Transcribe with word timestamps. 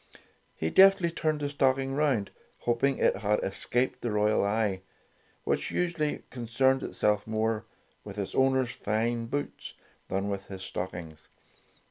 He 0.55 0.71
deftly 0.71 1.11
turned 1.11 1.41
the 1.41 1.49
stocking 1.49 1.93
round, 1.93 2.31
hoping 2.61 2.97
it 2.97 3.17
had 3.17 3.37
escaped 3.43 4.01
the 4.01 4.09
royal 4.09 4.43
eye, 4.43 4.81
which 5.43 5.69
usually 5.69 6.23
concerned 6.31 6.81
itself 6.81 7.27
more 7.27 7.65
with 8.03 8.17
its 8.17 8.33
owner's 8.33 8.71
fine 8.71 9.27
boots 9.27 9.75
than 10.07 10.27
with 10.27 10.47
his 10.47 10.63
stockings. 10.63 11.27